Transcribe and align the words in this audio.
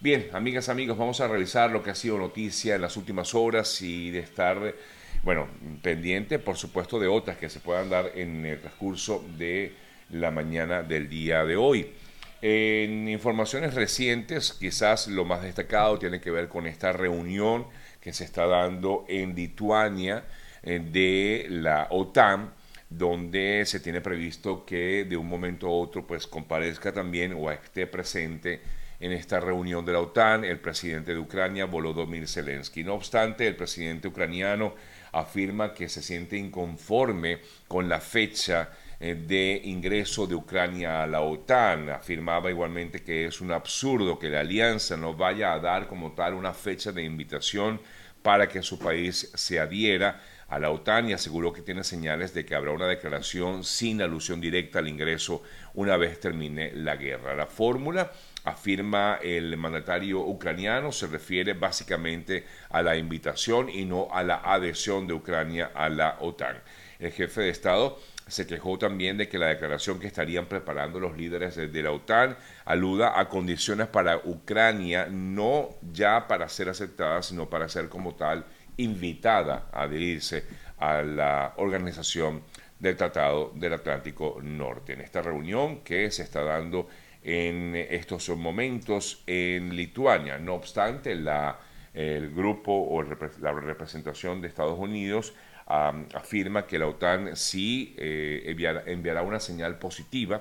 Bien, 0.00 0.28
amigas, 0.32 0.68
amigos, 0.68 0.96
vamos 0.96 1.20
a 1.20 1.26
revisar 1.26 1.72
lo 1.72 1.82
que 1.82 1.90
ha 1.90 1.94
sido 1.96 2.18
noticia 2.18 2.76
en 2.76 2.82
las 2.82 2.96
últimas 2.96 3.34
horas 3.34 3.82
y 3.82 4.12
de 4.12 4.20
estar, 4.20 4.76
bueno, 5.24 5.48
pendiente, 5.82 6.38
por 6.38 6.56
supuesto, 6.56 7.00
de 7.00 7.08
otras 7.08 7.36
que 7.36 7.50
se 7.50 7.58
puedan 7.58 7.90
dar 7.90 8.12
en 8.14 8.46
el 8.46 8.60
transcurso 8.60 9.24
de 9.36 9.72
la 10.10 10.30
mañana 10.30 10.84
del 10.84 11.08
día 11.08 11.44
de 11.44 11.56
hoy. 11.56 11.94
En 12.40 13.08
informaciones 13.08 13.74
recientes, 13.74 14.52
quizás 14.52 15.08
lo 15.08 15.24
más 15.24 15.42
destacado 15.42 15.98
tiene 15.98 16.20
que 16.20 16.30
ver 16.30 16.46
con 16.46 16.68
esta 16.68 16.92
reunión 16.92 17.66
que 18.00 18.12
se 18.12 18.22
está 18.22 18.46
dando 18.46 19.04
en 19.08 19.34
Lituania 19.34 20.22
eh, 20.62 20.78
de 20.78 21.48
la 21.50 21.88
OTAN, 21.90 22.52
donde 22.88 23.64
se 23.66 23.80
tiene 23.80 24.00
previsto 24.00 24.64
que 24.64 25.04
de 25.04 25.16
un 25.16 25.26
momento 25.26 25.66
a 25.66 25.70
otro 25.70 26.06
pues 26.06 26.28
comparezca 26.28 26.92
también 26.92 27.34
o 27.36 27.50
esté 27.50 27.88
presente 27.88 28.60
en 29.00 29.12
esta 29.12 29.40
reunión 29.40 29.84
de 29.84 29.92
la 29.92 30.00
OTAN 30.00 30.44
el 30.44 30.58
presidente 30.58 31.12
de 31.12 31.20
Ucrania, 31.20 31.66
Volodymyr 31.66 32.26
Zelensky. 32.26 32.82
No 32.82 32.94
obstante, 32.94 33.46
el 33.46 33.56
presidente 33.56 34.08
ucraniano 34.08 34.74
afirma 35.12 35.72
que 35.72 35.88
se 35.88 36.02
siente 36.02 36.36
inconforme 36.36 37.38
con 37.66 37.88
la 37.88 38.00
fecha 38.00 38.70
eh, 39.00 39.14
de 39.14 39.60
ingreso 39.64 40.26
de 40.26 40.34
Ucrania 40.34 41.02
a 41.02 41.06
la 41.06 41.20
OTAN. 41.20 41.90
Afirmaba 41.90 42.50
igualmente 42.50 43.02
que 43.02 43.26
es 43.26 43.40
un 43.40 43.52
absurdo 43.52 44.18
que 44.18 44.28
la 44.28 44.40
alianza 44.40 44.96
no 44.96 45.14
vaya 45.14 45.52
a 45.52 45.60
dar 45.60 45.86
como 45.86 46.12
tal 46.12 46.34
una 46.34 46.52
fecha 46.52 46.90
de 46.90 47.04
invitación 47.04 47.80
para 48.22 48.48
que 48.48 48.62
su 48.62 48.78
país 48.78 49.30
se 49.34 49.60
adhiera 49.60 50.20
a 50.48 50.58
la 50.58 50.70
OTAN 50.70 51.10
y 51.10 51.12
aseguró 51.12 51.52
que 51.52 51.62
tiene 51.62 51.84
señales 51.84 52.34
de 52.34 52.44
que 52.44 52.54
habrá 52.54 52.72
una 52.72 52.86
declaración 52.86 53.64
sin 53.64 54.00
alusión 54.00 54.40
directa 54.40 54.78
al 54.78 54.88
ingreso 54.88 55.42
una 55.78 55.96
vez 55.96 56.18
termine 56.18 56.72
la 56.72 56.96
guerra. 56.96 57.36
La 57.36 57.46
fórmula 57.46 58.10
afirma 58.42 59.20
el 59.22 59.56
mandatario 59.56 60.18
ucraniano, 60.26 60.90
se 60.90 61.06
refiere 61.06 61.52
básicamente 61.52 62.44
a 62.70 62.82
la 62.82 62.96
invitación 62.96 63.68
y 63.70 63.84
no 63.84 64.08
a 64.10 64.24
la 64.24 64.40
adhesión 64.42 65.06
de 65.06 65.14
Ucrania 65.14 65.70
a 65.72 65.88
la 65.88 66.16
OTAN. 66.18 66.56
El 66.98 67.12
jefe 67.12 67.42
de 67.42 67.50
Estado 67.50 67.96
se 68.26 68.44
quejó 68.44 68.76
también 68.76 69.18
de 69.18 69.28
que 69.28 69.38
la 69.38 69.46
declaración 69.46 70.00
que 70.00 70.08
estarían 70.08 70.46
preparando 70.46 70.98
los 70.98 71.16
líderes 71.16 71.54
de, 71.54 71.82
la 71.82 71.92
OTAN 71.92 72.36
aluda 72.64 73.18
a 73.20 73.28
condiciones 73.28 73.86
para 73.86 74.16
Ucrania, 74.16 75.06
no 75.08 75.76
ya 75.92 76.26
para 76.26 76.48
ser 76.48 76.70
aceptada, 76.70 77.22
sino 77.22 77.48
para 77.48 77.68
ser 77.68 77.88
como 77.88 78.16
tal 78.16 78.44
invitada 78.78 79.68
a 79.72 79.82
adherirse 79.82 80.44
a 80.78 81.02
la 81.02 81.54
organización 81.56 82.42
del 82.78 82.96
Tratado 82.96 83.52
del 83.54 83.74
Atlántico 83.74 84.38
Norte. 84.42 84.92
En 84.92 85.00
esta 85.00 85.22
reunión 85.22 85.80
que 85.80 86.10
se 86.10 86.22
está 86.22 86.42
dando 86.42 86.88
en 87.22 87.74
estos 87.74 88.28
momentos 88.30 89.22
en 89.26 89.74
Lituania. 89.74 90.38
No 90.38 90.54
obstante, 90.54 91.14
la, 91.14 91.58
el 91.92 92.32
grupo 92.34 92.72
o 92.72 93.02
la 93.02 93.52
representación 93.52 94.40
de 94.40 94.48
Estados 94.48 94.78
Unidos 94.78 95.34
afirma 95.66 96.66
que 96.66 96.78
la 96.78 96.86
OTAN 96.86 97.36
sí 97.36 97.94
eh, 97.98 98.54
enviará, 98.86 99.22
una 99.22 99.38
señal 99.38 99.78
positiva 99.78 100.40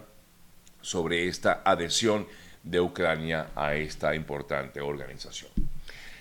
sobre 0.79 1.27
esta 1.27 1.61
adhesión 1.65 2.27
de 2.63 2.79
Ucrania 2.79 3.49
a 3.55 3.75
esta 3.75 4.15
importante 4.15 4.79
organización. 4.79 5.51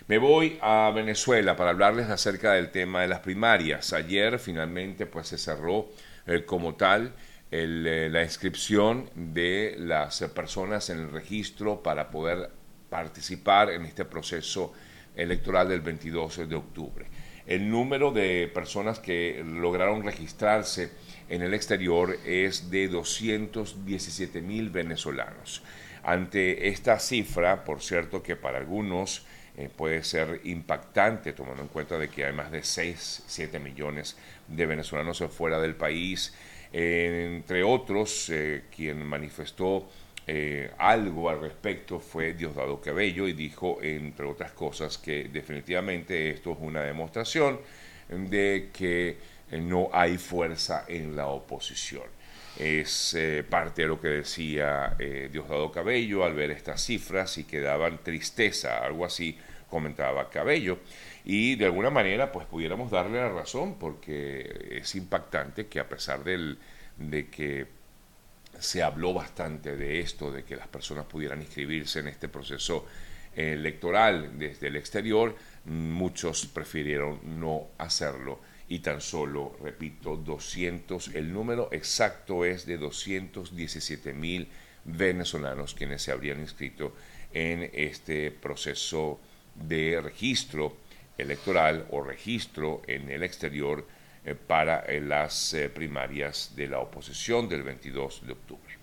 Me 0.09 0.19
voy 0.19 0.57
a 0.63 0.93
Venezuela 0.95 1.57
para 1.57 1.71
hablarles 1.71 2.09
acerca 2.09 2.53
del 2.53 2.71
tema 2.71 3.01
de 3.01 3.09
las 3.09 3.19
primarias. 3.19 3.93
Ayer 3.93 4.39
finalmente 4.39 5.05
pues 5.05 5.27
se 5.27 5.37
cerró 5.37 5.89
eh, 6.29 6.45
como 6.45 6.77
tal 6.77 7.13
eh, 7.51 8.09
la 8.09 8.23
inscripción 8.23 9.11
de 9.17 9.75
las 9.81 10.21
personas 10.33 10.91
en 10.91 11.01
el 11.01 11.11
registro 11.11 11.83
para 11.83 12.09
poder 12.09 12.51
participar 12.89 13.71
en 13.71 13.85
este 13.85 14.05
proceso 14.05 14.73
electoral 15.17 15.69
del 15.71 15.81
22 15.81 16.49
de 16.49 16.55
octubre. 16.55 17.07
El 17.45 17.69
número 17.69 18.13
de 18.13 18.49
personas 18.55 19.01
que 19.01 19.43
lograron 19.45 20.05
registrarse 20.05 20.93
en 21.29 21.43
el 21.43 21.53
exterior 21.53 22.17
es 22.25 22.71
de 22.71 22.87
217 22.87 24.41
mil 24.41 24.71
venezolanos. 24.71 25.65
Ante 26.05 26.69
esta 26.69 27.01
cifra, 27.01 27.65
por 27.65 27.83
cierto 27.83 28.23
que 28.23 28.37
para 28.37 28.59
algunos 28.59 29.27
eh, 29.57 29.71
puede 29.75 30.05
ser 30.05 30.41
impactante, 30.45 31.33
tomando 31.33 31.63
en 31.63 31.69
cuenta 31.69 31.99
de 31.99 32.09
que 32.09 32.27
hay 32.27 32.33
más 32.33 32.51
de 32.51 32.63
6, 32.63 33.25
7 33.27 33.59
millones 33.59 34.17
de 34.49 34.67
venezolanos 34.67 35.23
fuera 35.31 35.59
del 35.59 35.75
país, 35.75 36.35
entre 36.73 37.63
otros, 37.63 38.29
eh, 38.29 38.65
quien 38.75 39.03
manifestó 39.07 39.89
eh, 40.27 40.71
algo 40.77 41.31
al 41.31 41.41
respecto 41.41 42.01
fue 42.01 42.35
Diosdado 42.35 42.81
Cabello 42.83 43.27
y 43.29 43.33
dijo, 43.33 43.79
entre 43.81 44.27
otras 44.27 44.53
cosas, 44.53 44.99
que 44.99 45.25
definitivamente 45.33 46.31
esto 46.31 46.53
es 46.53 46.59
una 46.61 46.83
demostración 46.83 47.61
de 48.09 48.71
que 48.75 49.17
no 49.53 49.89
hay 49.93 50.19
fuerza 50.19 50.85
en 50.87 51.17
la 51.17 51.29
oposición. 51.29 52.16
Es 52.59 53.17
parte 53.51 53.83
de 53.83 53.89
lo 53.89 54.01
que 54.01 54.09
decía 54.09 54.97
Diosdado 55.31 55.71
Cabello 55.71 56.25
al 56.25 56.35
ver 56.35 56.51
estas 56.51 56.83
cifras 56.83 57.37
y 57.39 57.45
que 57.45 57.61
daban 57.61 57.99
tristeza, 58.03 58.79
algo 58.79 59.05
así 59.05 59.39
comentaba 59.69 60.31
Cabello. 60.31 60.79
Y 61.25 61.57
de 61.57 61.67
alguna 61.67 61.91
manera 61.91 62.33
pues 62.33 62.47
pudiéramos 62.47 62.91
darle 62.91 63.19
la 63.19 63.29
razón 63.29 63.79
porque 63.79 64.79
es 64.81 64.95
impactante 64.95 65.67
que 65.67 65.81
a 65.81 65.89
pesar 65.89 66.25
del, 66.25 66.59
de 66.97 67.29
que 67.29 67.67
se 68.59 68.83
habló 68.83 69.13
bastante 69.13 69.77
de 69.77 70.01
esto, 70.01 70.31
de 70.31 70.45
que 70.45 70.57
las 70.57 70.69
personas 70.69 71.07
pudieran 71.07 71.41
inscribirse 71.43 72.01
en 72.01 72.09
este 72.09 72.29
proceso 72.29 72.87
electoral 73.35 74.39
desde 74.39 74.69
el 74.69 74.77
exterior, 74.77 75.37
muchos 75.67 76.47
prefirieron 76.47 77.21
no 77.39 77.69
hacerlo 77.77 78.41
y 78.69 78.81
tan 78.81 79.01
solo, 79.01 79.57
repito, 79.63 80.17
200, 80.17 81.15
el 81.15 81.33
número 81.33 81.69
exacto 81.73 82.45
es 82.45 82.67
de 82.67 82.79
217 82.79 84.13
mil 84.13 84.49
venezolanos 84.85 85.75
quienes 85.75 86.03
se 86.03 86.13
habrían 86.13 86.41
inscrito 86.41 86.95
en 87.33 87.71
este 87.73 88.31
proceso 88.31 89.21
de 89.55 90.01
registro 90.01 90.77
electoral 91.19 91.87
o 91.91 92.03
registro 92.03 92.83
en 92.87 93.11
el 93.11 93.23
exterior 93.23 93.87
eh, 94.25 94.35
para 94.35 94.81
eh, 94.81 95.01
las 95.01 95.55
eh, 95.55 95.69
primarias 95.69 96.53
de 96.57 96.69
la 96.69 96.81
oposición 96.81 97.49
del 97.49 97.63
22 97.63 98.27
de 98.27 98.33
octubre. 98.33 98.77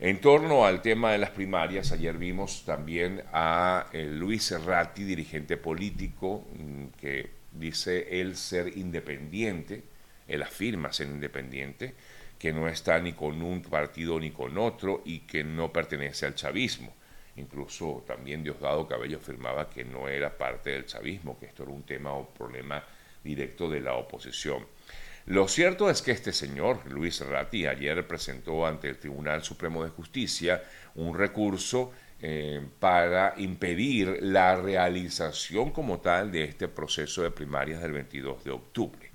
En 0.00 0.20
torno 0.20 0.66
al 0.66 0.82
tema 0.82 1.12
de 1.12 1.18
las 1.18 1.30
primarias, 1.30 1.92
ayer 1.92 2.18
vimos 2.18 2.64
también 2.64 3.22
a 3.32 3.86
Luis 3.92 4.42
Serrati, 4.42 5.04
dirigente 5.04 5.56
político, 5.56 6.46
mm, 6.52 6.86
que 7.00 7.43
dice 7.54 8.20
él 8.20 8.36
ser 8.36 8.76
independiente, 8.76 9.82
él 10.28 10.42
afirma 10.42 10.92
ser 10.92 11.08
independiente, 11.08 11.94
que 12.38 12.52
no 12.52 12.68
está 12.68 12.98
ni 13.00 13.12
con 13.12 13.40
un 13.42 13.62
partido 13.62 14.20
ni 14.20 14.30
con 14.30 14.58
otro 14.58 15.02
y 15.04 15.20
que 15.20 15.44
no 15.44 15.72
pertenece 15.72 16.26
al 16.26 16.34
chavismo. 16.34 16.92
Incluso 17.36 18.04
también 18.06 18.44
Diosdado 18.44 18.86
Cabello 18.86 19.18
afirmaba 19.18 19.68
que 19.68 19.84
no 19.84 20.08
era 20.08 20.36
parte 20.36 20.70
del 20.70 20.86
chavismo, 20.86 21.38
que 21.38 21.46
esto 21.46 21.62
era 21.64 21.72
un 21.72 21.82
tema 21.82 22.12
o 22.12 22.28
problema 22.28 22.84
directo 23.22 23.68
de 23.68 23.80
la 23.80 23.94
oposición. 23.94 24.66
Lo 25.26 25.48
cierto 25.48 25.88
es 25.88 26.02
que 26.02 26.12
este 26.12 26.32
señor, 26.32 26.80
Luis 26.90 27.20
Ratti, 27.20 27.66
ayer 27.66 28.06
presentó 28.06 28.66
ante 28.66 28.90
el 28.90 28.98
Tribunal 28.98 29.42
Supremo 29.42 29.82
de 29.82 29.88
Justicia 29.88 30.62
un 30.96 31.16
recurso 31.16 31.92
eh, 32.26 32.66
para 32.80 33.34
impedir 33.36 34.16
la 34.22 34.56
realización 34.56 35.72
como 35.72 36.00
tal 36.00 36.32
de 36.32 36.44
este 36.44 36.68
proceso 36.68 37.22
de 37.22 37.30
primarias 37.30 37.82
del 37.82 37.92
22 37.92 38.44
de 38.44 38.50
octubre. 38.50 39.10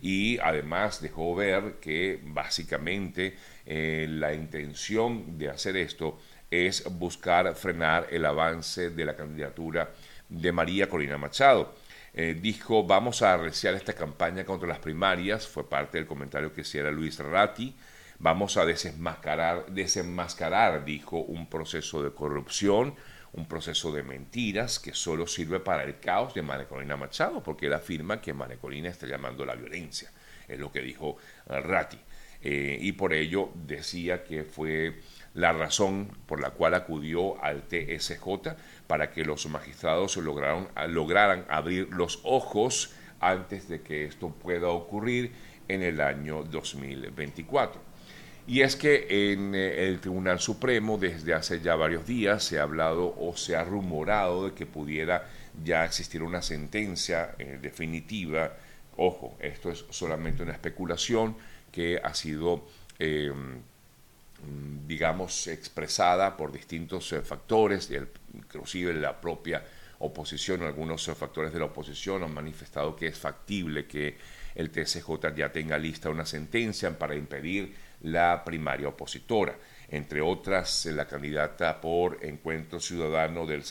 Y 0.00 0.38
además 0.38 1.02
dejó 1.02 1.34
ver 1.34 1.74
que 1.78 2.20
básicamente 2.24 3.36
eh, 3.66 4.06
la 4.08 4.32
intención 4.32 5.36
de 5.36 5.50
hacer 5.50 5.76
esto 5.76 6.18
es 6.50 6.84
buscar 6.90 7.54
frenar 7.54 8.06
el 8.10 8.24
avance 8.24 8.88
de 8.88 9.04
la 9.04 9.14
candidatura 9.14 9.90
de 10.30 10.50
María 10.50 10.88
Corina 10.88 11.18
Machado. 11.18 11.74
Eh, 12.14 12.34
dijo, 12.40 12.84
vamos 12.84 13.20
a 13.20 13.34
arreciar 13.34 13.74
esta 13.74 13.92
campaña 13.92 14.46
contra 14.46 14.66
las 14.66 14.78
primarias, 14.78 15.46
fue 15.46 15.68
parte 15.68 15.98
del 15.98 16.06
comentario 16.06 16.54
que 16.54 16.62
hiciera 16.62 16.90
Luis 16.90 17.18
Ratti, 17.18 17.76
vamos 18.24 18.56
a 18.56 18.64
desenmascarar, 18.64 19.66
desenmascarar, 19.66 20.86
dijo, 20.86 21.18
un 21.18 21.46
proceso 21.46 22.02
de 22.02 22.10
corrupción, 22.10 22.94
un 23.34 23.46
proceso 23.46 23.92
de 23.92 24.02
mentiras 24.02 24.78
que 24.78 24.94
solo 24.94 25.26
sirve 25.26 25.60
para 25.60 25.84
el 25.84 26.00
caos 26.00 26.32
de 26.32 26.40
María 26.40 26.96
Machado, 26.96 27.42
porque 27.42 27.66
él 27.66 27.74
afirma 27.74 28.22
que 28.22 28.32
María 28.32 28.88
está 28.88 29.06
llamando 29.06 29.44
la 29.44 29.54
violencia, 29.54 30.10
es 30.48 30.58
lo 30.58 30.72
que 30.72 30.80
dijo 30.80 31.18
Ratti. 31.46 31.98
Eh, 32.40 32.78
y 32.80 32.92
por 32.92 33.12
ello 33.12 33.50
decía 33.54 34.24
que 34.24 34.44
fue 34.44 35.02
la 35.34 35.52
razón 35.52 36.08
por 36.24 36.40
la 36.40 36.52
cual 36.52 36.72
acudió 36.72 37.42
al 37.44 37.64
TSJ 37.64 38.56
para 38.86 39.10
que 39.10 39.26
los 39.26 39.46
magistrados 39.50 40.16
lograron, 40.16 40.68
lograran 40.88 41.44
abrir 41.50 41.90
los 41.90 42.20
ojos 42.24 42.94
antes 43.20 43.68
de 43.68 43.82
que 43.82 44.06
esto 44.06 44.30
pueda 44.30 44.68
ocurrir 44.68 45.32
en 45.68 45.82
el 45.82 46.00
año 46.00 46.42
2024. 46.42 47.93
Y 48.46 48.60
es 48.60 48.76
que 48.76 49.32
en 49.32 49.54
eh, 49.54 49.88
el 49.88 50.00
Tribunal 50.00 50.38
Supremo 50.38 50.98
desde 50.98 51.32
hace 51.32 51.60
ya 51.60 51.76
varios 51.76 52.06
días 52.06 52.44
se 52.44 52.58
ha 52.58 52.64
hablado 52.64 53.14
o 53.18 53.36
se 53.36 53.56
ha 53.56 53.64
rumorado 53.64 54.46
de 54.46 54.54
que 54.54 54.66
pudiera 54.66 55.26
ya 55.62 55.84
existir 55.84 56.22
una 56.22 56.42
sentencia 56.42 57.34
eh, 57.38 57.58
definitiva. 57.60 58.52
Ojo, 58.96 59.36
esto 59.40 59.70
es 59.70 59.84
solamente 59.88 60.42
una 60.42 60.52
especulación 60.52 61.36
que 61.72 61.98
ha 62.02 62.14
sido, 62.14 62.66
em, 62.98 63.60
digamos, 64.86 65.46
expresada 65.46 66.36
por 66.36 66.52
distintos 66.52 67.12
eh, 67.14 67.22
factores, 67.22 67.90
inclusive 68.34 68.92
la 68.92 69.20
propia 69.20 69.64
oposición, 70.00 70.62
algunos 70.62 71.06
factores 71.16 71.52
de 71.52 71.60
la 71.60 71.66
oposición 71.66 72.22
han 72.22 72.34
manifestado 72.34 72.94
que 72.94 73.06
es 73.06 73.18
factible 73.18 73.86
que 73.86 74.18
el 74.54 74.70
TCJ 74.70 75.34
ya 75.34 75.50
tenga 75.50 75.78
lista 75.78 76.10
una 76.10 76.26
sentencia 76.26 76.96
para 76.98 77.16
impedir 77.16 77.74
la 78.04 78.44
primaria 78.44 78.88
opositora. 78.88 79.56
Entre 79.88 80.20
otras, 80.20 80.86
la 80.86 81.06
candidata 81.06 81.80
por 81.80 82.18
Encuentro 82.22 82.80
Ciudadano 82.80 83.46
del 83.46 83.64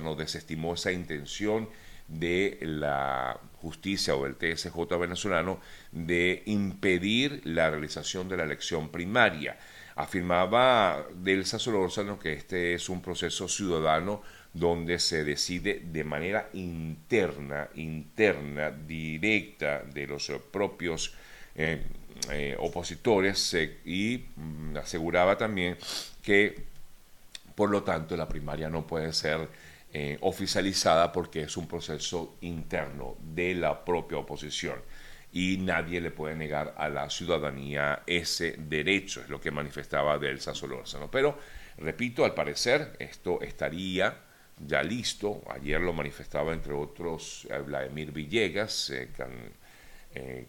no 0.00 0.14
desestimó 0.14 0.74
esa 0.74 0.92
intención 0.92 1.68
de 2.08 2.58
la 2.62 3.38
justicia 3.60 4.14
o 4.14 4.24
del 4.24 4.36
TSJ 4.36 4.76
venezolano 4.98 5.60
de 5.90 6.42
impedir 6.46 7.40
la 7.44 7.70
realización 7.70 8.28
de 8.28 8.36
la 8.36 8.44
elección 8.44 8.90
primaria. 8.90 9.58
Afirmaba 9.94 11.06
Delsa 11.14 11.58
Solórzano 11.58 12.18
que 12.18 12.32
este 12.32 12.74
es 12.74 12.88
un 12.88 13.02
proceso 13.02 13.46
ciudadano 13.48 14.22
donde 14.52 14.98
se 14.98 15.24
decide 15.24 15.82
de 15.84 16.04
manera 16.04 16.48
interna, 16.54 17.68
interna, 17.74 18.70
directa 18.70 19.82
de 19.82 20.06
los 20.06 20.30
propios 20.50 21.14
eh, 21.54 21.82
eh, 22.30 22.56
opositores 22.58 23.54
y 23.84 24.26
mm, 24.36 24.76
aseguraba 24.76 25.36
también 25.36 25.76
que 26.22 26.64
por 27.54 27.68
lo 27.68 27.82
tanto 27.82 28.16
la 28.16 28.28
primaria 28.28 28.68
no 28.68 28.86
puede 28.86 29.12
ser 29.12 29.48
eh, 29.92 30.18
oficializada 30.20 31.10
porque 31.10 31.42
es 31.42 31.56
un 31.56 31.66
proceso 31.66 32.36
interno 32.42 33.16
de 33.20 33.54
la 33.54 33.84
propia 33.84 34.18
oposición 34.18 34.76
y 35.32 35.56
nadie 35.58 36.00
le 36.00 36.12
puede 36.12 36.36
negar 36.36 36.74
a 36.78 36.88
la 36.88 37.10
ciudadanía 37.10 38.02
ese 38.06 38.52
derecho, 38.56 39.20
es 39.22 39.28
lo 39.28 39.40
que 39.40 39.50
manifestaba 39.50 40.18
Delsa 40.18 40.54
Solórzano. 40.54 41.10
Pero, 41.10 41.38
repito, 41.78 42.24
al 42.24 42.34
parecer 42.34 42.96
esto 42.98 43.40
estaría 43.40 44.14
ya 44.64 44.82
listo, 44.82 45.42
ayer 45.50 45.80
lo 45.80 45.92
manifestaba 45.92 46.52
entre 46.52 46.74
otros 46.74 47.48
Vladimir 47.66 48.12
Villegas, 48.12 48.92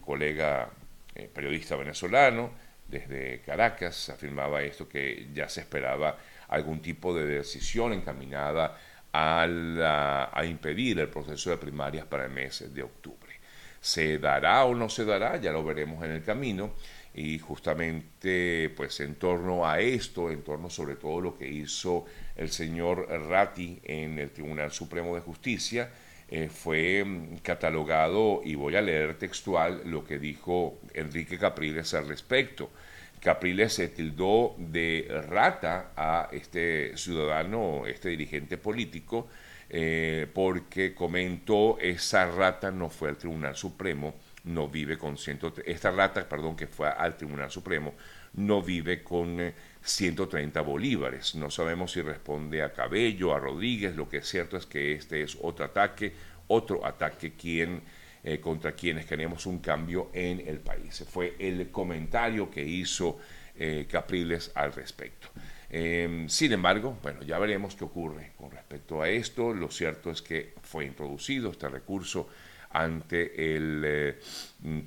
colega 0.02 0.70
eh, 1.16 1.30
periodista 1.34 1.76
venezolano 1.76 2.52
desde 2.88 3.42
Caracas, 3.42 4.10
afirmaba 4.10 4.62
esto 4.62 4.88
que 4.88 5.30
ya 5.34 5.50
se 5.50 5.62
esperaba 5.62 6.18
algún 6.50 6.82
tipo 6.82 7.16
de 7.16 7.26
decisión 7.26 7.94
encaminada 7.94 8.78
a, 9.12 10.30
a 10.34 10.46
impedir 10.46 11.00
el 11.00 11.10
proceso 11.10 11.50
de 11.50 11.58
primarias 11.58 12.06
para 12.06 12.26
el 12.26 12.32
mes 12.32 12.74
de 12.74 12.84
octubre. 12.84 13.34
¿Se 13.80 14.18
dará 14.18 14.64
o 14.66 14.76
no 14.76 14.90
se 14.90 15.06
dará? 15.06 15.38
Ya 15.38 15.52
lo 15.52 15.64
veremos 15.64 16.04
en 16.04 16.12
el 16.12 16.24
camino 16.24 16.74
y 17.14 17.38
justamente 17.38 18.72
pues 18.76 19.00
en 19.00 19.16
torno 19.16 19.68
a 19.68 19.80
esto, 19.80 20.32
en 20.32 20.42
torno 20.42 20.70
sobre 20.70 20.96
todo 20.96 21.22
lo 21.22 21.38
que 21.38 21.48
hizo 21.48 22.06
el 22.36 22.50
señor 22.50 23.08
Ratti 23.10 23.80
en 23.84 24.18
el 24.20 24.32
Tribunal 24.32 24.72
Supremo 24.72 25.14
de 25.16 25.22
Justicia, 25.22 25.92
eh, 26.36 26.50
fue 26.50 27.04
mm, 27.06 27.38
catalogado, 27.44 28.42
y 28.44 28.56
voy 28.56 28.76
a 28.76 28.82
leer 28.82 29.20
textual 29.20 29.84
lo 29.86 30.04
que 30.04 30.18
dijo 30.18 30.80
Enrique 30.96 31.38
Capriles 31.38 31.94
al 31.94 32.08
respecto. 32.08 32.72
Capriles 33.20 33.74
se 33.74 33.90
tildó 33.90 34.56
de 34.58 35.08
rata 35.30 35.92
a 35.96 36.30
este 36.32 36.98
ciudadano, 36.98 37.86
este 37.86 38.10
dirigente 38.10 38.58
político, 38.58 39.28
eh, 39.70 40.26
porque 40.34 40.96
comentó 40.96 41.78
esa 41.80 42.26
rata 42.26 42.72
no 42.72 42.90
fue 42.90 43.10
al 43.10 43.18
Tribunal 43.18 43.56
Supremo, 43.56 44.16
no 44.46 44.68
vive 44.68 44.98
con 44.98 45.20
ciento, 45.20 45.54
esta 45.64 45.92
rata, 45.92 46.28
perdón, 46.28 46.56
que 46.56 46.66
fue 46.66 46.90
al 46.90 47.16
Tribunal 47.16 47.52
Supremo, 47.52 47.94
no 48.34 48.64
vive 48.64 49.04
con 49.04 49.54
130 49.84 50.60
eh, 50.60 50.64
bolívares. 50.64 51.36
No 51.36 51.50
sabemos 51.50 51.92
si 51.92 52.02
responde 52.02 52.64
a 52.64 52.72
Cabello, 52.72 53.34
a 53.34 53.40
Rodríguez, 53.40 53.96
lo 53.96 54.08
que 54.08 54.18
es 54.18 54.28
cierto 54.28 54.58
es 54.58 54.66
que 54.66 54.94
este 54.94 55.22
es 55.22 55.38
otro 55.42 55.66
ataque, 55.66 56.14
otro 56.48 56.86
ataque 56.86 57.34
quien, 57.34 57.82
eh, 58.24 58.40
contra 58.40 58.72
quienes 58.72 59.06
queremos 59.06 59.46
un 59.46 59.60
cambio 59.60 60.10
en 60.14 60.48
el 60.48 60.60
país. 60.60 61.06
Fue 61.10 61.36
el 61.40 61.70
comentario 61.70 62.50
que 62.50 62.64
hizo 62.64 63.20
eh, 63.56 63.86
Capriles 63.90 64.52
al 64.56 64.74
respecto. 64.74 65.28
Em, 65.70 66.30
sin 66.30 66.54
embargo, 66.54 66.98
bueno, 67.02 67.24
ya 67.24 67.38
veremos 67.40 67.76
qué 67.76 67.84
ocurre 67.84 68.32
con 68.38 68.52
respecto 68.52 69.02
a 69.02 69.10
esto. 69.10 69.54
Lo 69.54 69.70
cierto 69.70 70.12
es 70.12 70.22
que 70.22 70.54
fue 70.62 70.86
introducido 70.86 71.52
este 71.52 71.68
recurso 71.68 72.30
ante 72.70 73.56
el 73.56 74.16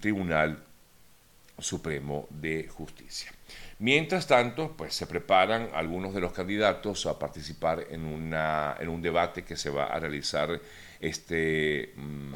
Tribunal 0.01 0.66
Supremo 1.59 2.27
de 2.31 2.69
Justicia. 2.69 3.33
Mientras 3.79 4.27
tanto, 4.27 4.75
pues 4.77 4.95
se 4.95 5.07
preparan 5.07 5.71
algunos 5.75 6.15
de 6.15 6.21
los 6.21 6.33
candidatos 6.33 7.07
a 7.07 7.19
participar 7.19 7.87
en, 7.91 8.05
una, 8.05 8.77
en 8.79 8.89
un 8.89 9.03
debate 9.03 9.45
que 9.45 9.57
se 9.57 9.71
va 9.71 9.87
a 9.87 10.01
realizar 10.01 10.61
este, 11.01 11.93
mm, 11.95 12.35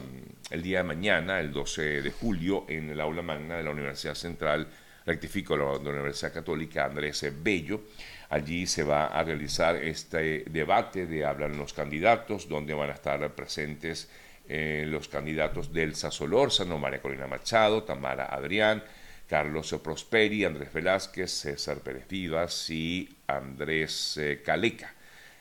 el 0.50 0.62
día 0.62 0.78
de 0.78 0.84
mañana, 0.84 1.40
el 1.40 1.52
12 1.52 2.02
de 2.02 2.11
julio, 2.11 2.67
en 2.69 2.90
el 2.90 3.00
aula 3.00 3.22
magna 3.22 3.56
de 3.56 3.62
la 3.62 3.70
Universidad 3.70 4.14
Central, 4.14 4.69
rectifico, 5.06 5.55
de 5.56 5.84
la 5.84 5.90
Universidad 5.90 6.32
Católica 6.32 6.84
Andrés 6.84 7.26
Bello. 7.43 7.82
Allí 8.28 8.66
se 8.66 8.84
va 8.84 9.06
a 9.06 9.25
realizar 9.25 9.76
este 9.76 10.44
debate 10.49 11.06
de 11.06 11.25
hablan 11.25 11.56
los 11.56 11.73
candidatos, 11.73 12.49
donde 12.49 12.75
van 12.75 12.90
a 12.90 12.94
estar 12.94 13.34
presentes 13.34 14.08
eh, 14.49 14.84
los 14.87 15.08
candidatos 15.08 15.73
Delsa 15.73 16.11
Solórzano, 16.11 16.78
María 16.78 17.00
Corina 17.00 17.26
Machado, 17.26 17.82
Tamara 17.82 18.26
Adrián, 18.26 18.82
Carlos 19.30 19.72
Prosperi, 19.80 20.44
Andrés 20.44 20.72
Velázquez, 20.72 21.30
César 21.30 21.78
Pérez 21.78 22.08
Vivas 22.08 22.68
y 22.68 23.08
Andrés 23.28 24.16
eh, 24.16 24.42
Caleca, 24.44 24.92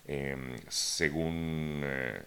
em, 0.05 0.55
según 0.67 1.81
eh, 1.83 2.21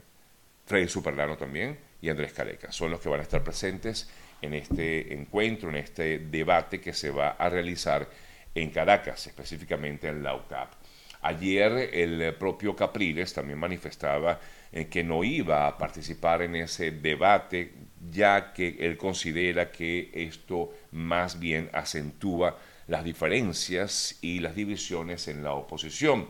Freddy 0.67 0.89
Superlano 0.89 1.37
también 1.37 1.79
y 2.01 2.09
Andrés 2.09 2.33
Caleca. 2.33 2.73
Son 2.73 2.91
los 2.91 2.99
que 2.99 3.09
van 3.09 3.21
a 3.21 3.23
estar 3.23 3.45
presentes 3.45 4.11
en 4.41 4.55
este 4.55 5.15
encuentro, 5.15 5.69
en 5.69 5.77
este 5.77 6.19
debate 6.19 6.81
que 6.81 6.93
se 6.93 7.11
va 7.13 7.37
a 7.39 7.49
realizar 7.49 8.09
en 8.57 8.71
Caracas, 8.71 9.29
específicamente 9.29 10.09
en 10.09 10.21
la 10.21 10.35
UCAP. 10.35 10.73
Ayer 11.21 11.91
el 11.93 12.35
propio 12.35 12.75
Capriles 12.75 13.33
también 13.33 13.61
manifestaba 13.61 14.41
eh, 14.73 14.89
que 14.89 15.05
no 15.05 15.23
iba 15.23 15.69
a 15.69 15.79
participar 15.79 16.43
en 16.43 16.57
ese 16.57 16.91
debate 16.91 17.73
ya 18.11 18.53
que 18.53 18.77
él 18.81 18.97
considera 18.97 19.71
que 19.71 20.11
esto 20.13 20.73
más 20.91 21.39
bien 21.39 21.71
acentúa 21.73 22.59
las 22.89 23.05
diferencias 23.05 24.19
y 24.21 24.41
las 24.41 24.55
divisiones 24.55 25.29
en 25.29 25.43
la 25.43 25.53
oposición. 25.53 26.29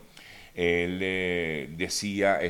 Él 0.55 0.99
eh, 1.01 1.69
decía, 1.77 2.41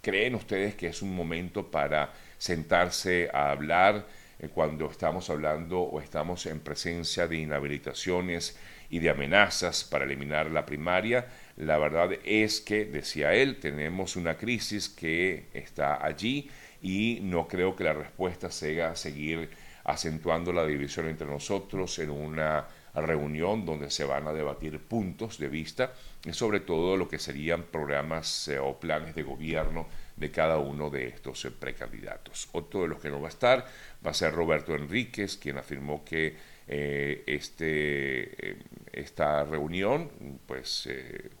¿creen 0.00 0.34
ustedes 0.34 0.74
que 0.74 0.88
es 0.88 1.02
un 1.02 1.14
momento 1.14 1.70
para 1.70 2.12
sentarse 2.38 3.28
a 3.32 3.50
hablar 3.50 4.06
eh, 4.38 4.48
cuando 4.48 4.90
estamos 4.90 5.28
hablando 5.28 5.80
o 5.80 6.00
estamos 6.00 6.46
en 6.46 6.60
presencia 6.60 7.28
de 7.28 7.36
inhabilitaciones 7.36 8.58
y 8.88 8.98
de 8.98 9.10
amenazas 9.10 9.84
para 9.84 10.04
eliminar 10.04 10.50
la 10.50 10.64
primaria? 10.64 11.26
La 11.56 11.76
verdad 11.76 12.10
es 12.24 12.62
que, 12.62 12.86
decía 12.86 13.34
él, 13.34 13.60
tenemos 13.60 14.16
una 14.16 14.36
crisis 14.36 14.88
que 14.88 15.48
está 15.52 16.04
allí 16.04 16.50
y 16.82 17.20
no 17.22 17.48
creo 17.48 17.76
que 17.76 17.84
la 17.84 17.94
respuesta 17.94 18.50
sea 18.50 18.96
seguir 18.96 19.50
acentuando 19.84 20.52
la 20.52 20.66
división 20.66 21.08
entre 21.08 21.26
nosotros 21.26 21.98
en 21.98 22.10
una 22.10 22.66
reunión 22.94 23.64
donde 23.64 23.90
se 23.90 24.04
van 24.04 24.26
a 24.26 24.32
debatir 24.32 24.78
puntos 24.80 25.38
de 25.38 25.48
vista 25.48 25.92
sobre 26.30 26.60
todo 26.60 26.96
lo 26.96 27.08
que 27.08 27.18
serían 27.18 27.64
programas 27.64 28.46
eh, 28.48 28.58
o 28.58 28.78
planes 28.78 29.14
de 29.14 29.24
gobierno 29.24 29.88
de 30.16 30.30
cada 30.30 30.58
uno 30.58 30.88
de 30.88 31.08
estos 31.08 31.44
eh, 31.44 31.50
precandidatos. 31.50 32.48
Otro 32.52 32.82
de 32.82 32.88
los 32.88 33.00
que 33.00 33.10
no 33.10 33.20
va 33.20 33.26
a 33.26 33.30
estar 33.30 33.66
va 34.06 34.10
a 34.12 34.14
ser 34.14 34.32
Roberto 34.32 34.74
Enríquez, 34.74 35.36
quien 35.36 35.58
afirmó 35.58 36.04
que 36.04 36.36
eh, 36.68 37.24
este, 37.26 38.56
esta 38.92 39.42
reunión 39.44 40.38
pues 40.46 40.88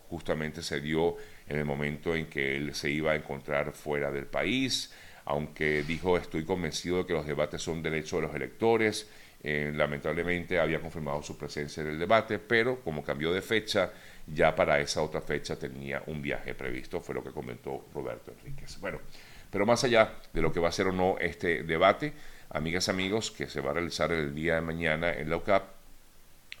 justamente 0.08 0.62
se 0.62 0.80
dio 0.80 1.16
en 1.46 1.58
el 1.58 1.64
momento 1.64 2.16
en 2.16 2.26
que 2.26 2.56
él 2.56 2.74
se 2.74 2.90
iba 2.90 3.12
a 3.12 3.14
encontrar 3.14 3.72
fuera 3.72 4.10
del 4.10 4.26
país, 4.26 4.92
aunque 5.24 5.82
dijo 5.82 6.16
estoy 6.16 6.44
convencido 6.44 6.98
de 6.98 7.06
que 7.06 7.12
los 7.12 7.26
debates 7.26 7.62
son 7.62 7.82
derechos 7.82 8.20
de 8.20 8.26
los 8.26 8.34
electores. 8.34 9.08
Eh, 9.44 9.72
lamentablemente 9.74 10.60
había 10.60 10.80
confirmado 10.80 11.22
su 11.22 11.36
presencia 11.36 11.82
en 11.82 11.88
el 11.88 11.98
debate, 11.98 12.38
pero 12.38 12.80
como 12.80 13.02
cambió 13.02 13.32
de 13.32 13.42
fecha, 13.42 13.92
ya 14.26 14.54
para 14.54 14.80
esa 14.80 15.02
otra 15.02 15.20
fecha 15.20 15.58
tenía 15.58 16.02
un 16.06 16.22
viaje 16.22 16.54
previsto, 16.54 17.00
fue 17.00 17.14
lo 17.14 17.24
que 17.24 17.30
comentó 17.30 17.86
Roberto 17.92 18.32
Enríquez. 18.32 18.78
Bueno, 18.78 19.00
pero 19.50 19.66
más 19.66 19.82
allá 19.82 20.14
de 20.32 20.40
lo 20.40 20.52
que 20.52 20.60
va 20.60 20.68
a 20.68 20.72
ser 20.72 20.86
o 20.86 20.92
no 20.92 21.18
este 21.18 21.64
debate, 21.64 22.12
amigas 22.50 22.88
amigos, 22.88 23.32
que 23.32 23.48
se 23.48 23.60
va 23.60 23.70
a 23.70 23.74
realizar 23.74 24.12
el 24.12 24.32
día 24.34 24.54
de 24.54 24.60
mañana 24.60 25.12
en 25.12 25.28
la 25.28 25.36
UCAP, 25.36 25.64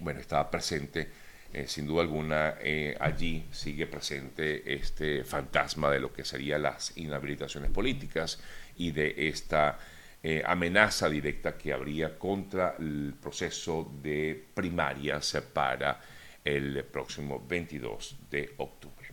bueno, 0.00 0.18
estaba 0.18 0.50
presente 0.50 1.08
eh, 1.54 1.66
sin 1.68 1.86
duda 1.86 2.00
alguna 2.00 2.54
eh, 2.62 2.96
allí 2.98 3.44
sigue 3.50 3.86
presente 3.86 4.72
este 4.72 5.22
fantasma 5.22 5.90
de 5.90 6.00
lo 6.00 6.10
que 6.10 6.24
serían 6.24 6.62
las 6.62 6.96
inhabilitaciones 6.96 7.70
políticas 7.70 8.40
y 8.78 8.90
de 8.90 9.28
esta 9.28 9.78
eh, 10.22 10.42
amenaza 10.46 11.10
directa 11.10 11.58
que 11.58 11.74
habría 11.74 12.18
contra 12.18 12.76
el 12.78 13.12
proceso 13.20 13.92
de 14.02 14.42
primarias 14.54 15.36
para 15.52 16.00
el 16.42 16.84
próximo 16.84 17.44
22 17.46 18.16
de 18.30 18.54
octubre. 18.56 19.08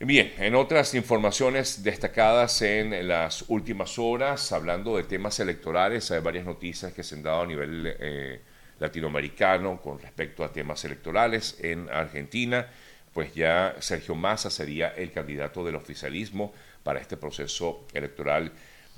Bien, 0.00 0.32
en 0.38 0.56
otras 0.56 0.94
informaciones 0.94 1.84
destacadas 1.84 2.62
en 2.62 3.06
las 3.06 3.44
últimas 3.48 3.98
horas, 3.98 4.50
hablando 4.52 4.96
de 4.96 5.04
temas 5.04 5.38
electorales, 5.38 6.10
hay 6.10 6.20
varias 6.20 6.46
noticias 6.46 6.92
que 6.92 7.02
se 7.02 7.14
han 7.14 7.22
dado 7.22 7.42
a 7.42 7.46
nivel 7.46 8.40
latinoamericano 8.78 9.80
con 9.80 9.98
respecto 9.98 10.44
a 10.44 10.52
temas 10.52 10.84
electorales 10.84 11.58
en 11.60 11.88
Argentina, 11.90 12.68
pues 13.12 13.34
ya 13.34 13.76
Sergio 13.80 14.14
Massa 14.14 14.50
sería 14.50 14.88
el 14.88 15.12
candidato 15.12 15.64
del 15.64 15.76
oficialismo 15.76 16.52
para 16.82 17.00
este 17.00 17.16
proceso 17.16 17.86
electoral 17.92 18.52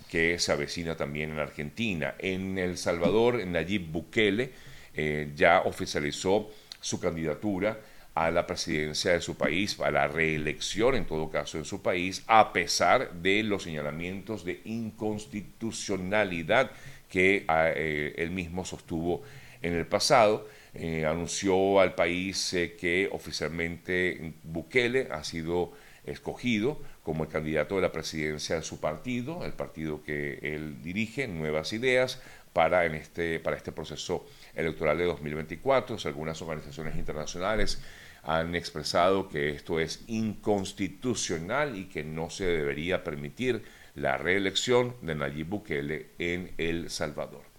que 0.08 0.38
se 0.38 0.52
avecina 0.52 0.96
también 0.96 1.30
en 1.30 1.38
Argentina. 1.38 2.14
En 2.18 2.58
El 2.58 2.78
Salvador, 2.78 3.44
Nayib 3.46 3.90
Bukele 3.90 4.52
eh, 4.94 5.32
ya 5.34 5.60
oficializó 5.60 6.50
su 6.80 7.00
candidatura 7.00 7.78
a 8.14 8.30
la 8.30 8.46
presidencia 8.46 9.12
de 9.12 9.20
su 9.20 9.36
país, 9.36 9.78
a 9.80 9.90
la 9.90 10.08
reelección 10.08 10.96
en 10.96 11.06
todo 11.06 11.30
caso 11.30 11.58
en 11.58 11.64
su 11.64 11.80
país, 11.80 12.24
a 12.26 12.52
pesar 12.52 13.12
de 13.14 13.42
los 13.42 13.62
señalamientos 13.62 14.44
de 14.44 14.60
inconstitucionalidad 14.64 16.70
que 17.08 17.44
ah, 17.48 17.70
eh, 17.74 18.14
él 18.18 18.30
mismo 18.30 18.64
sostuvo 18.64 19.22
en 19.62 19.74
el 19.74 19.86
pasado. 19.86 20.48
Eh, 20.74 21.04
anunció 21.04 21.80
al 21.80 21.94
país 21.94 22.52
eh, 22.54 22.76
que 22.78 23.08
oficialmente 23.12 24.34
Bukele 24.44 25.08
ha 25.10 25.24
sido 25.24 25.72
escogido 26.04 26.80
como 27.02 27.24
el 27.24 27.30
candidato 27.30 27.76
de 27.76 27.82
la 27.82 27.92
presidencia 27.92 28.56
de 28.56 28.62
su 28.62 28.80
partido, 28.80 29.44
el 29.44 29.52
partido 29.52 30.02
que 30.02 30.38
él 30.42 30.82
dirige, 30.82 31.26
Nuevas 31.26 31.72
Ideas, 31.72 32.20
para, 32.52 32.84
en 32.84 32.94
este, 32.94 33.40
para 33.40 33.56
este 33.56 33.72
proceso 33.72 34.26
electoral 34.54 34.98
de 34.98 35.04
2024. 35.04 35.96
Algunas 36.04 36.40
organizaciones 36.42 36.96
internacionales 36.96 37.80
han 38.22 38.54
expresado 38.54 39.28
que 39.28 39.50
esto 39.50 39.80
es 39.80 40.04
inconstitucional 40.06 41.76
y 41.76 41.86
que 41.86 42.04
no 42.04 42.30
se 42.30 42.44
debería 42.44 43.02
permitir 43.02 43.62
la 43.94 44.18
reelección 44.18 44.94
de 45.02 45.14
Nayib 45.14 45.48
Bukele 45.48 46.10
en 46.18 46.52
El 46.58 46.90
Salvador. 46.90 47.49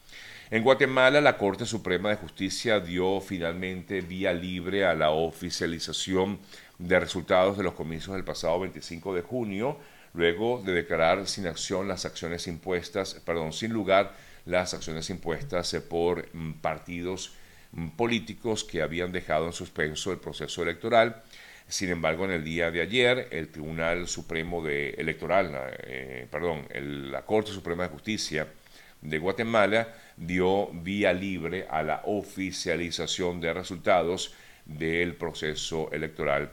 En 0.54 0.64
Guatemala, 0.64 1.22
la 1.22 1.38
Corte 1.38 1.66
Suprema 1.66 2.10
de 2.10 2.18
Justicia 2.18 2.82
dio 2.82 3.22
finalmente 3.22 4.02
vía 4.02 4.34
libre 4.34 4.86
a 4.86 4.94
la 4.94 5.12
oficialización 5.12 6.40
de 6.78 7.00
resultados 7.00 7.56
de 7.56 7.64
los 7.64 7.74
comicios 7.74 8.18
del 8.18 8.26
pasado 8.26 8.60
25 8.60 9.16
de 9.16 9.22
junio, 9.22 9.78
luego 10.14 10.62
de 10.62 10.74
declarar 10.74 11.26
sin 11.30 11.48
acción 11.48 11.88
las 11.88 12.04
acciones 12.04 12.48
impuestas, 12.48 13.14
perdón, 13.26 13.54
sin 13.54 13.72
lugar 13.72 14.14
las 14.44 14.74
acciones 14.74 15.10
impuestas 15.10 15.74
por 15.90 16.28
mm, 16.34 16.56
partidos 16.56 17.32
mm, 17.72 17.92
políticos 17.92 18.66
que 18.66 18.82
habían 18.82 19.14
dejado 19.14 19.46
en 19.46 19.54
suspenso 19.54 20.12
el 20.12 20.18
proceso 20.18 20.64
electoral. 20.64 21.24
Sin 21.70 21.92
embargo, 21.92 22.26
en 22.26 22.32
el 22.32 22.44
día 22.44 22.72
de 22.72 22.82
ayer, 22.82 23.30
el 23.32 23.48
Tribunal 23.48 24.06
Supremo 24.10 24.62
de 24.62 24.90
Electoral, 24.98 25.50
eh, 25.84 26.28
perdón, 26.30 26.68
la 27.10 27.22
Corte 27.22 27.54
Suprema 27.54 27.84
de 27.84 27.90
Justicia 27.90 28.48
de 29.02 29.18
Guatemala 29.18 29.94
dio 30.16 30.68
vía 30.72 31.14
libre 31.14 31.68
a 31.70 31.84
la 31.84 32.02
oficialización 32.06 33.42
de 33.42 33.54
resultados 33.54 34.34
del 34.66 35.16
proceso 35.16 35.90
electoral 35.92 36.52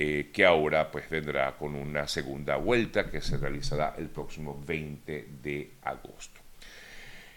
eh, 0.00 0.30
que 0.32 0.44
ahora 0.44 0.92
pues 0.92 1.10
vendrá 1.10 1.56
con 1.56 1.74
una 1.74 2.06
segunda 2.06 2.54
vuelta 2.54 3.10
que 3.10 3.20
se 3.20 3.36
realizará 3.36 3.96
el 3.98 4.08
próximo 4.08 4.62
20 4.64 5.28
de 5.42 5.72
agosto. 5.82 6.40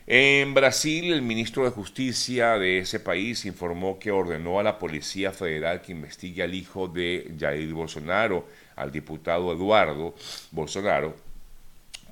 En 0.05 0.53
Brasil, 0.53 1.11
el 1.11 1.23
ministro 1.23 1.63
de 1.63 1.71
Justicia 1.71 2.59
de 2.59 2.79
ese 2.79 2.99
país 2.99 3.45
informó 3.45 3.97
que 3.97 4.11
ordenó 4.11 4.59
a 4.59 4.63
la 4.63 4.77
Policía 4.77 5.31
Federal 5.31 5.81
que 5.81 5.91
investigue 5.91 6.43
al 6.43 6.53
hijo 6.53 6.87
de 6.87 7.33
Jair 7.39 7.73
Bolsonaro, 7.73 8.47
al 8.75 8.91
diputado 8.91 9.51
Eduardo 9.53 10.13
Bolsonaro, 10.51 11.15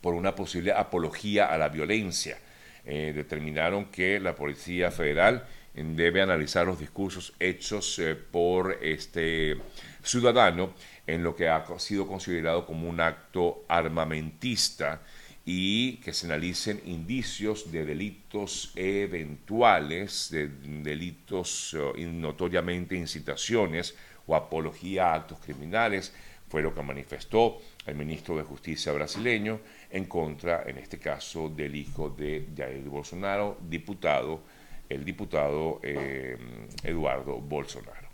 por 0.01 0.13
una 0.13 0.35
posible 0.35 0.71
apología 0.71 1.47
a 1.47 1.57
la 1.57 1.69
violencia. 1.69 2.37
Eh, 2.85 3.11
determinaron 3.13 3.85
que 3.85 4.19
la 4.19 4.35
Policía 4.35 4.89
Federal 4.91 5.45
debe 5.73 6.21
analizar 6.21 6.65
los 6.65 6.79
discursos 6.79 7.33
hechos 7.39 7.99
eh, 7.99 8.15
por 8.15 8.79
este 8.81 9.57
ciudadano 10.01 10.73
en 11.05 11.23
lo 11.23 11.35
que 11.35 11.47
ha 11.47 11.63
sido 11.79 12.07
considerado 12.07 12.65
como 12.65 12.89
un 12.89 12.99
acto 12.99 13.63
armamentista 13.67 15.01
y 15.45 15.97
que 15.97 16.13
se 16.13 16.27
analicen 16.27 16.81
indicios 16.85 17.71
de 17.71 17.85
delitos 17.85 18.71
eventuales, 18.75 20.29
de 20.31 20.47
delitos 20.47 21.75
eh, 21.95 22.05
notoriamente 22.05 22.95
incitaciones 22.95 23.95
o 24.27 24.35
apología 24.35 25.07
a 25.07 25.15
actos 25.15 25.39
criminales, 25.39 26.13
fue 26.49 26.61
lo 26.61 26.73
que 26.73 26.81
manifestó 26.81 27.59
el 27.85 27.95
ministro 27.95 28.35
de 28.35 28.43
Justicia 28.43 28.91
brasileño 28.91 29.61
en 29.89 30.05
contra, 30.05 30.63
en 30.65 30.79
este 30.79 30.97
caso, 30.97 31.47
del 31.49 31.75
hijo 31.75 32.09
de 32.09 32.47
Jair 32.57 32.89
Bolsonaro, 32.89 33.57
diputado, 33.61 34.41
el 34.89 35.05
diputado 35.05 35.79
eh, 35.83 36.37
Eduardo 36.83 37.39
Bolsonaro. 37.39 38.09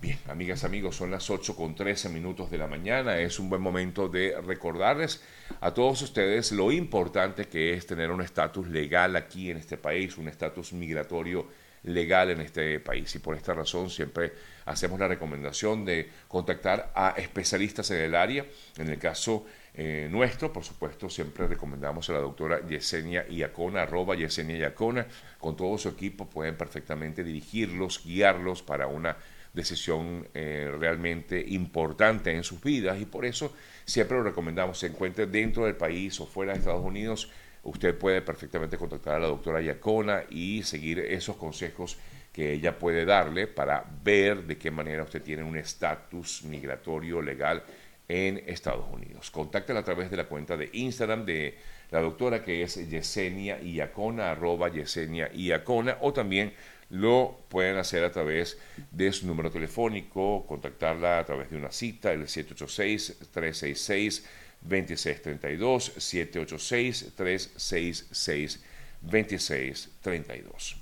Bien, 0.00 0.16
amigas, 0.28 0.62
amigos, 0.62 0.94
son 0.94 1.10
las 1.10 1.28
8 1.28 1.56
con 1.56 1.74
13 1.74 2.08
minutos 2.10 2.52
de 2.52 2.58
la 2.58 2.68
mañana. 2.68 3.18
Es 3.18 3.40
un 3.40 3.50
buen 3.50 3.60
momento 3.60 4.08
de 4.08 4.40
recordarles 4.40 5.24
a 5.60 5.74
todos 5.74 6.00
ustedes 6.02 6.52
lo 6.52 6.70
importante 6.70 7.46
que 7.46 7.72
es 7.72 7.84
tener 7.84 8.12
un 8.12 8.22
estatus 8.22 8.68
legal 8.68 9.16
aquí 9.16 9.50
en 9.50 9.56
este 9.56 9.76
país, 9.76 10.16
un 10.16 10.28
estatus 10.28 10.72
migratorio 10.72 11.48
legal 11.82 12.30
en 12.30 12.40
este 12.40 12.80
país. 12.80 13.14
Y 13.14 13.18
por 13.18 13.36
esta 13.36 13.54
razón 13.54 13.90
siempre 13.90 14.32
hacemos 14.66 14.98
la 14.98 15.08
recomendación 15.08 15.84
de 15.84 16.10
contactar 16.28 16.92
a 16.94 17.14
especialistas 17.16 17.90
en 17.90 18.00
el 18.00 18.14
área. 18.14 18.44
En 18.76 18.88
el 18.88 18.98
caso 18.98 19.46
eh, 19.74 20.08
nuestro, 20.10 20.52
por 20.52 20.64
supuesto, 20.64 21.08
siempre 21.08 21.46
recomendamos 21.46 22.08
a 22.10 22.14
la 22.14 22.18
doctora 22.18 22.66
Yesenia 22.66 23.26
Iacona, 23.28 23.82
arroba 23.82 24.16
Yesenia 24.16 24.56
Iacona. 24.56 25.06
Con 25.38 25.56
todo 25.56 25.78
su 25.78 25.88
equipo 25.88 26.28
pueden 26.28 26.56
perfectamente 26.56 27.22
dirigirlos, 27.22 28.02
guiarlos 28.04 28.62
para 28.62 28.86
una 28.88 29.16
decisión 29.54 30.28
eh, 30.34 30.70
realmente 30.78 31.42
importante 31.48 32.32
en 32.32 32.44
sus 32.44 32.62
vidas 32.62 33.00
y 33.00 33.06
por 33.06 33.24
eso 33.24 33.54
siempre 33.84 34.16
lo 34.16 34.22
recomendamos, 34.22 34.78
se 34.78 34.88
encuentre 34.88 35.26
dentro 35.26 35.64
del 35.64 35.74
país 35.74 36.20
o 36.20 36.26
fuera 36.26 36.52
de 36.52 36.58
Estados 36.58 36.84
Unidos, 36.84 37.30
usted 37.62 37.96
puede 37.96 38.22
perfectamente 38.22 38.76
contactar 38.76 39.16
a 39.16 39.20
la 39.20 39.26
doctora 39.26 39.60
Yacona 39.60 40.24
y 40.30 40.62
seguir 40.62 41.00
esos 41.00 41.36
consejos 41.36 41.98
que 42.32 42.52
ella 42.52 42.78
puede 42.78 43.04
darle 43.04 43.46
para 43.46 43.84
ver 44.04 44.44
de 44.44 44.58
qué 44.58 44.70
manera 44.70 45.02
usted 45.02 45.22
tiene 45.22 45.42
un 45.42 45.56
estatus 45.56 46.44
migratorio 46.44 47.20
legal 47.20 47.62
en 48.06 48.42
Estados 48.46 48.86
Unidos. 48.90 49.30
Contáctela 49.30 49.80
a 49.80 49.84
través 49.84 50.10
de 50.10 50.16
la 50.16 50.24
cuenta 50.24 50.56
de 50.56 50.70
Instagram 50.72 51.26
de 51.26 51.58
la 51.90 52.00
doctora 52.00 52.42
que 52.42 52.62
es 52.62 52.88
Yesenia 52.88 53.60
Iacona, 53.60 54.30
arroba 54.30 54.68
Yesenia 54.68 55.30
Iacona, 55.32 55.98
o 56.00 56.12
también 56.12 56.52
lo 56.90 57.38
pueden 57.48 57.76
hacer 57.76 58.04
a 58.04 58.10
través 58.10 58.58
de 58.90 59.12
su 59.12 59.26
número 59.26 59.50
telefónico, 59.50 60.46
contactarla 60.46 61.18
a 61.18 61.24
través 61.24 61.50
de 61.50 61.56
una 61.56 61.70
cita, 61.70 62.12
el 62.12 62.22
786-366. 62.22 64.24
2632 64.62 65.92
786 65.96 67.12
366 67.14 68.64
2632. 69.00 70.76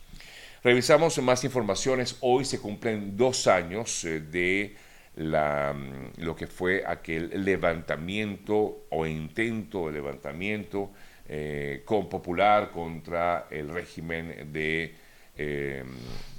Revisamos 0.62 1.18
más 1.23 1.45
informaciones. 1.45 2.16
Hoy 2.21 2.45
se 2.45 2.59
cumplen 2.59 3.16
dos 3.16 3.47
años 3.47 4.04
eh, 4.04 4.21
de 4.21 4.75
la, 5.16 5.73
mm, 5.73 6.23
lo 6.23 6.35
que 6.35 6.47
fue 6.47 6.83
aquel 6.87 7.45
levantamiento 7.45 8.87
o 8.90 9.06
intento 9.06 9.87
de 9.87 9.92
levantamiento 9.92 10.90
eh, 11.28 11.83
popular 11.87 12.71
contra 12.71 13.47
el 13.50 13.68
régimen 13.68 14.52
de, 14.52 14.95
eh, 15.37 15.85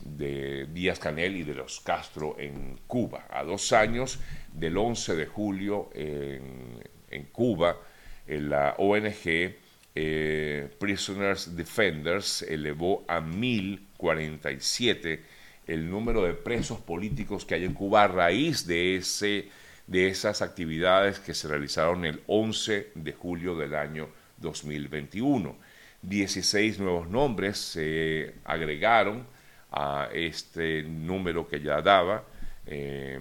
de 0.04 0.68
Díaz 0.68 1.00
Canel 1.00 1.38
y 1.38 1.44
de 1.44 1.56
los 1.56 1.80
Castro 1.80 2.36
en 2.38 2.80
Cuba. 2.88 3.28
A 3.30 3.44
dos 3.44 3.72
años 3.72 4.20
del 4.52 4.78
11 4.78 5.16
de 5.16 5.26
julio 5.26 5.90
en, 5.94 6.82
en 7.10 7.24
Cuba, 7.26 7.78
la 8.28 8.76
ONG 8.78 9.56
Prisoners 10.80 11.56
Defenders 11.56 12.44
elevó 12.44 13.04
a 13.08 13.22
1047 13.22 15.24
el 15.68 15.90
número 15.90 16.24
de 16.24 16.34
presos 16.34 16.80
políticos 16.80 17.46
que 17.46 17.56
hay 17.56 17.66
en 17.66 17.74
Cuba 17.74 18.04
a 18.04 18.08
raíz 18.08 18.66
de, 18.66 18.96
ese, 18.96 19.50
de 19.86 20.08
esas 20.08 20.42
actividades 20.42 21.20
que 21.20 21.34
se 21.34 21.48
realizaron 21.48 22.06
el 22.06 22.22
11 22.28 22.92
de 22.96 23.14
julio 23.14 23.56
del 23.56 23.76
año 23.76 24.10
2021. 24.38 25.56
16 26.02 26.80
nuevos 26.80 27.10
nombres 27.10 27.58
se 27.58 28.36
agregaron 28.46 29.28
a 29.72 30.10
este 30.14 30.84
número 30.84 31.48
que 31.48 31.60
ya 31.60 31.82
daba. 31.82 32.24
Eh, 32.66 33.20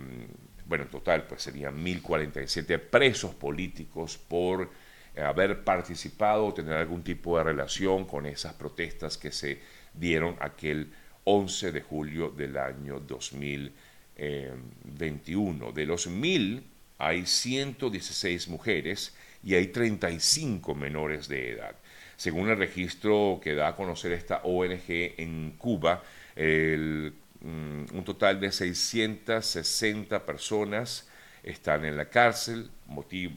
bueno, 0.69 0.85
en 0.85 0.91
total, 0.91 1.27
pues 1.27 1.43
serían 1.43 1.85
1.047 1.85 2.79
presos 2.79 3.35
políticos 3.35 4.19
por 4.19 4.71
haber 5.17 5.65
participado 5.65 6.47
o 6.47 6.55
tener 6.55 6.75
algún 6.75 7.03
tipo 7.03 7.37
de 7.39 7.45
relación 7.45 8.05
con 8.05 8.27
esas 8.27 8.53
protestas 8.55 9.17
que 9.17 9.33
se 9.33 9.61
dieron 9.95 10.37
aquel 10.41 10.93
11 11.25 11.73
de 11.73 11.81
julio 11.83 12.29
del 12.31 12.57
año 12.57 13.01
2021. 13.01 15.73
De 15.73 15.87
los 15.87 16.09
1.000 16.09 16.63
hay 16.99 17.27
116 17.27 18.49
mujeres 18.49 19.15
y 19.43 19.55
hay 19.55 19.67
35 19.69 20.75
menores 20.75 21.29
de 21.29 21.53
edad. 21.53 21.77
Según 22.17 22.49
el 22.49 22.57
registro 22.57 23.41
que 23.43 23.55
da 23.55 23.69
a 23.69 23.77
conocer 23.77 24.13
esta 24.13 24.41
ONG 24.43 24.89
en 24.89 25.55
Cuba, 25.59 26.03
mm, 26.37 27.09
un 27.43 28.03
total 28.05 28.41
de 28.41 28.53
660 28.53 30.25
personas 30.25 31.09
están 31.43 31.85
en 31.85 31.97
la 31.97 32.09
cárcel 32.11 32.71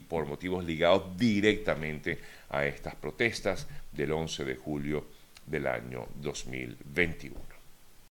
por 0.08 0.26
motivos 0.26 0.64
ligados 0.64 1.16
directamente 1.16 2.18
a 2.48 2.64
estas 2.64 2.94
protestas 2.96 3.68
del 3.92 4.12
11 4.12 4.44
de 4.44 4.56
julio 4.56 5.06
del 5.46 5.66
año 5.66 6.08
2021. 6.16 7.49